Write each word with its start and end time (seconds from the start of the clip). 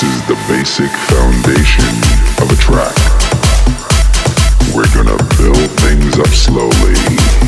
This 0.00 0.14
is 0.14 0.22
the 0.28 0.34
basic 0.48 0.90
foundation 1.12 1.94
of 2.40 2.50
a 2.50 2.56
track. 2.56 2.96
We're 4.74 4.88
gonna 4.94 5.18
build 5.36 5.70
things 5.78 6.18
up 6.18 6.28
slowly. 6.28 7.39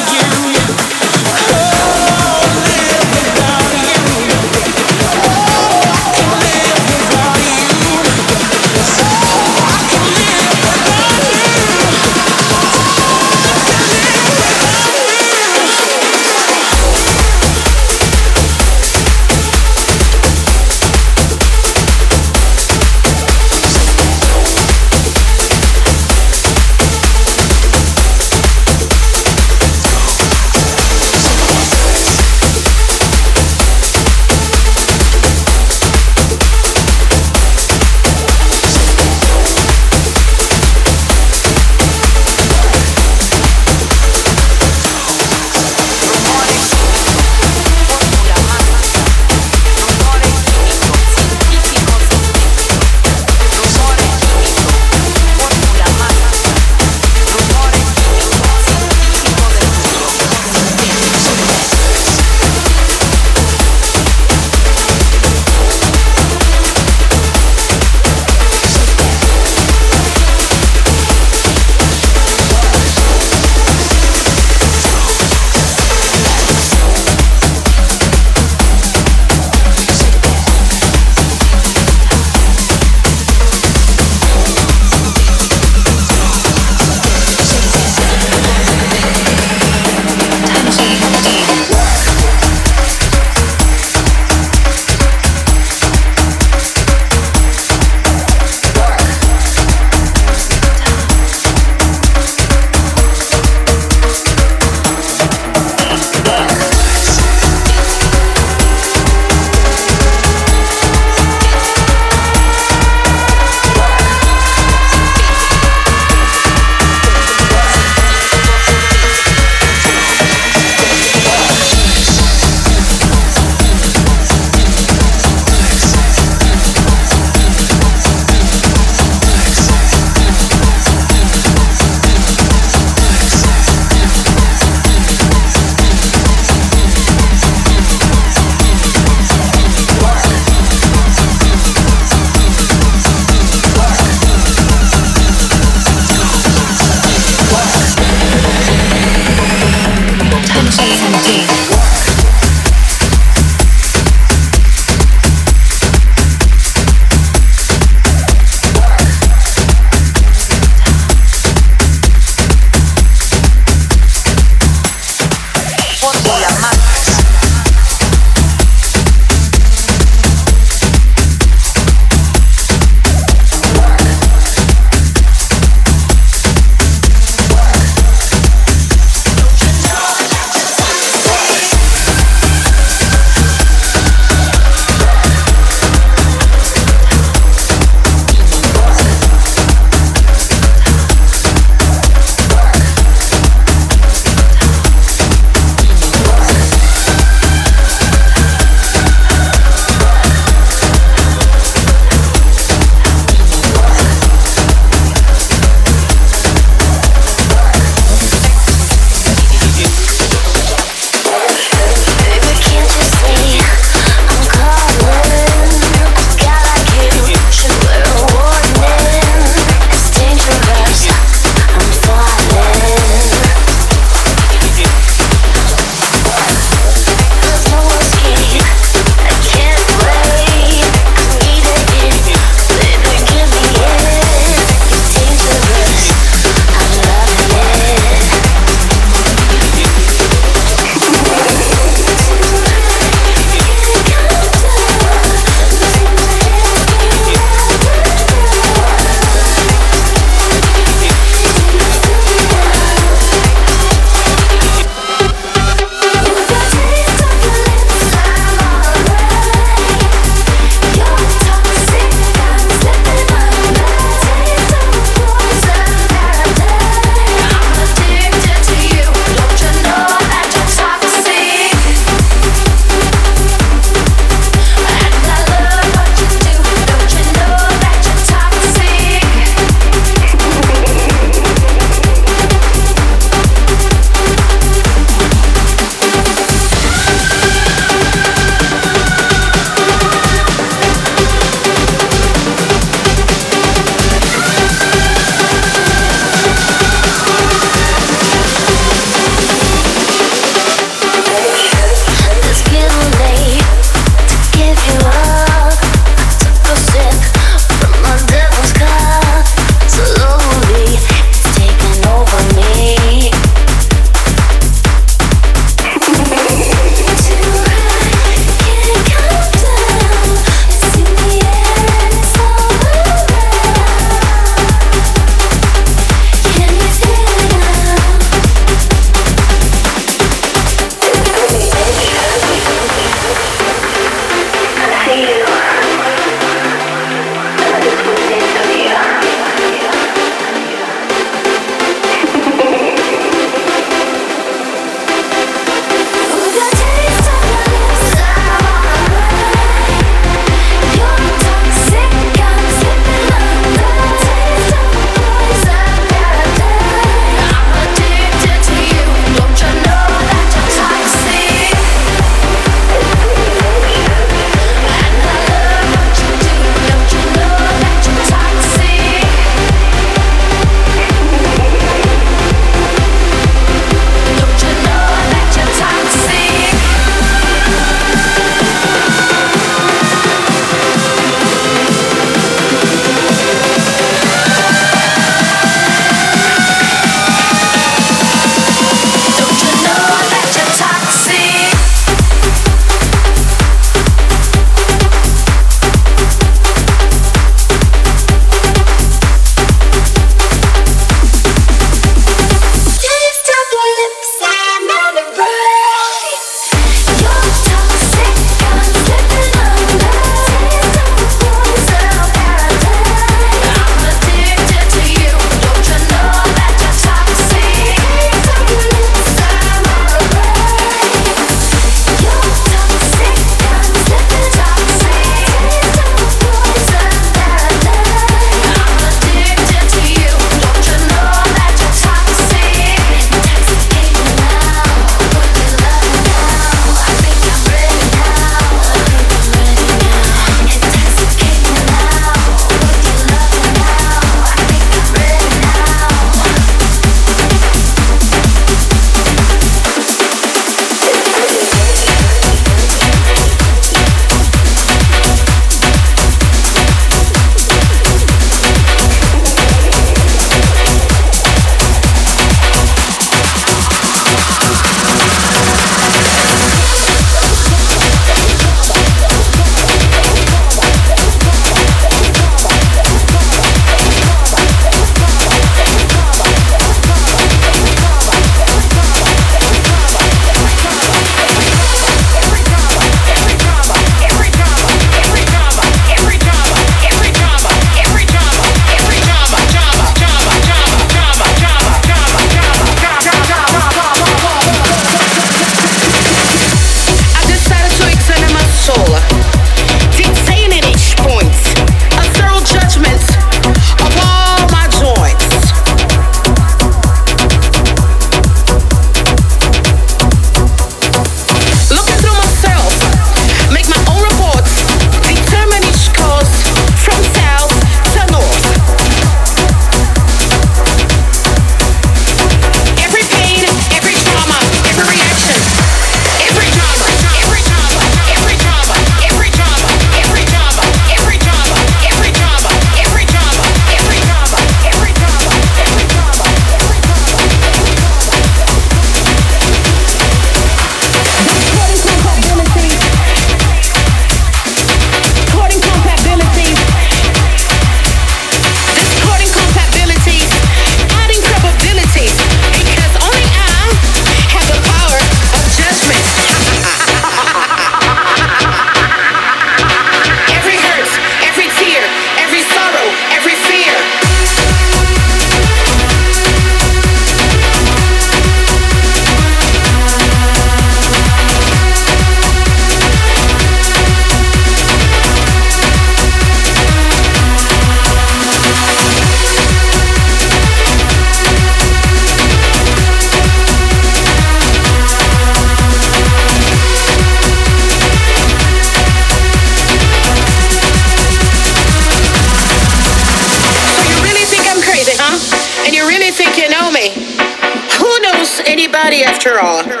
After 599.43 599.59
all. 599.59 600.00